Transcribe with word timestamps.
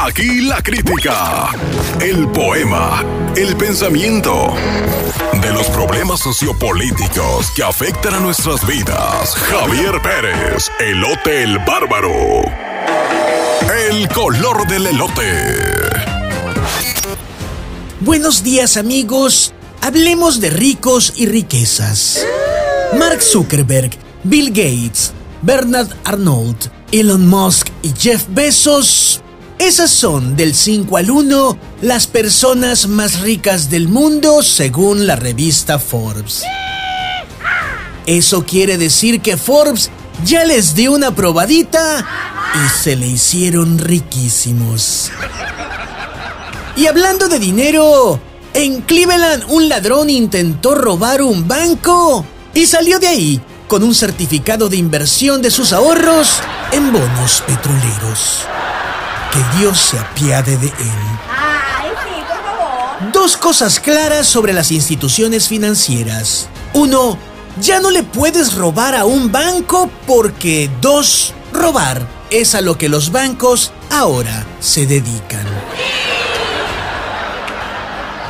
Aquí 0.00 0.42
la 0.42 0.62
crítica, 0.62 1.50
el 2.00 2.28
poema, 2.28 3.04
el 3.36 3.56
pensamiento 3.56 4.54
de 5.42 5.52
los 5.52 5.66
problemas 5.70 6.20
sociopolíticos 6.20 7.50
que 7.50 7.64
afectan 7.64 8.14
a 8.14 8.20
nuestras 8.20 8.64
vidas. 8.64 9.34
Javier 9.34 10.00
Pérez, 10.00 10.70
el 10.78 11.04
Bárbaro. 11.66 12.42
El 13.90 14.08
color 14.10 14.68
del 14.68 14.86
elote. 14.86 15.50
Buenos 17.98 18.44
días 18.44 18.76
amigos, 18.76 19.52
hablemos 19.80 20.40
de 20.40 20.50
ricos 20.50 21.12
y 21.16 21.26
riquezas. 21.26 22.24
Mark 22.96 23.20
Zuckerberg, 23.20 23.90
Bill 24.22 24.50
Gates, 24.50 25.12
Bernard 25.42 25.90
Arnault, 26.04 26.66
Elon 26.92 27.26
Musk 27.26 27.68
y 27.82 27.92
Jeff 27.98 28.26
Bezos. 28.28 29.22
Esas 29.58 29.90
son 29.90 30.36
del 30.36 30.54
5 30.54 30.96
al 30.96 31.10
1 31.10 31.58
las 31.82 32.06
personas 32.06 32.86
más 32.86 33.20
ricas 33.20 33.68
del 33.68 33.88
mundo 33.88 34.42
según 34.42 35.06
la 35.06 35.16
revista 35.16 35.80
Forbes. 35.80 36.44
Eso 38.06 38.46
quiere 38.46 38.78
decir 38.78 39.20
que 39.20 39.36
Forbes 39.36 39.90
ya 40.24 40.44
les 40.44 40.74
dio 40.74 40.92
una 40.92 41.14
probadita 41.14 42.06
y 42.54 42.68
se 42.82 42.94
le 42.94 43.08
hicieron 43.08 43.78
riquísimos. 43.78 45.10
Y 46.76 46.86
hablando 46.86 47.28
de 47.28 47.40
dinero, 47.40 48.20
en 48.54 48.82
Cleveland 48.82 49.44
un 49.48 49.68
ladrón 49.68 50.08
intentó 50.08 50.76
robar 50.76 51.20
un 51.20 51.48
banco 51.48 52.24
y 52.54 52.64
salió 52.64 53.00
de 53.00 53.08
ahí 53.08 53.40
con 53.66 53.82
un 53.82 53.94
certificado 53.94 54.68
de 54.68 54.76
inversión 54.76 55.42
de 55.42 55.50
sus 55.50 55.72
ahorros 55.72 56.38
en 56.70 56.92
bonos 56.92 57.42
petroleros. 57.46 58.46
Que 59.32 59.58
Dios 59.58 59.78
se 59.78 59.98
apiade 59.98 60.56
de 60.56 60.66
él. 60.66 60.74
Ay, 61.30 61.90
sí, 62.04 62.22
por 62.28 62.42
favor. 62.42 63.12
Dos 63.12 63.36
cosas 63.36 63.78
claras 63.80 64.26
sobre 64.26 64.52
las 64.52 64.70
instituciones 64.70 65.48
financieras. 65.48 66.48
Uno, 66.72 67.18
ya 67.60 67.80
no 67.80 67.90
le 67.90 68.02
puedes 68.02 68.54
robar 68.54 68.94
a 68.94 69.04
un 69.04 69.32
banco 69.32 69.90
porque 70.06 70.70
dos, 70.80 71.34
robar 71.52 72.06
es 72.30 72.54
a 72.54 72.60
lo 72.60 72.78
que 72.78 72.88
los 72.88 73.10
bancos 73.10 73.72
ahora 73.90 74.46
se 74.60 74.86
dedican. 74.86 75.46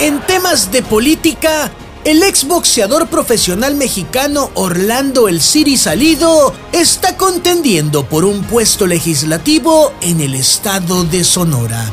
En 0.00 0.20
temas 0.20 0.70
de 0.70 0.82
política, 0.82 1.70
el 2.04 2.22
exboxeador 2.22 3.06
profesional 3.08 3.76
mexicano 3.76 4.50
Orlando 4.54 5.26
El 5.26 5.40
Siri 5.40 5.78
Salido 5.78 6.52
está 6.72 7.16
contendiendo 7.16 8.04
por 8.04 8.26
un 8.26 8.44
puesto 8.44 8.86
legislativo 8.86 9.92
en 10.02 10.20
el 10.20 10.34
estado 10.34 11.04
de 11.04 11.24
Sonora. 11.24 11.90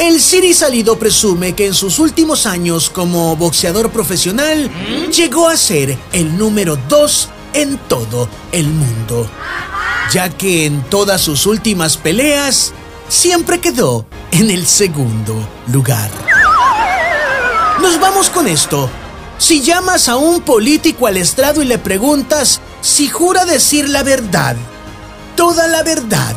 El 0.00 0.20
Siri 0.20 0.52
Salido 0.52 0.98
presume 0.98 1.54
que 1.54 1.66
en 1.66 1.74
sus 1.74 2.00
últimos 2.00 2.44
años 2.44 2.90
como 2.90 3.36
boxeador 3.36 3.90
profesional 3.90 4.68
llegó 5.12 5.48
a 5.48 5.56
ser 5.56 5.96
el 6.12 6.36
número 6.36 6.76
2 6.88 7.28
en 7.54 7.78
todo 7.86 8.28
el 8.50 8.66
mundo, 8.66 9.30
ya 10.12 10.28
que 10.28 10.66
en 10.66 10.82
todas 10.90 11.20
sus 11.20 11.46
últimas 11.46 11.96
peleas 11.96 12.72
siempre 13.08 13.60
quedó 13.60 14.06
en 14.32 14.50
el 14.50 14.66
segundo 14.66 15.36
lugar. 15.68 16.10
Nos 17.80 18.00
vamos 18.00 18.28
con 18.28 18.48
esto. 18.48 18.90
Si 19.42 19.60
llamas 19.60 20.08
a 20.08 20.14
un 20.14 20.42
político 20.42 21.08
al 21.08 21.16
estrado 21.16 21.62
y 21.62 21.64
le 21.64 21.76
preguntas 21.76 22.60
si 22.80 23.08
jura 23.08 23.44
decir 23.44 23.88
la 23.88 24.04
verdad, 24.04 24.54
toda 25.34 25.66
la 25.66 25.82
verdad 25.82 26.36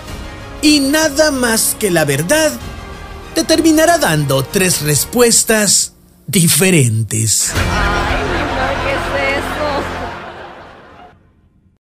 y 0.64 0.80
nada 0.80 1.30
más 1.30 1.75
que 1.80 1.92
la 1.92 2.03
verdad, 2.03 2.52
te 3.36 3.44
terminará 3.44 4.00
dando 4.00 4.42
tres 4.42 4.81
respuestas 4.81 5.94
diferentes. 6.25 7.52